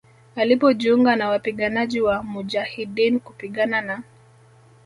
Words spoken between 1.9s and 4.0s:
wa mujahideen kupigana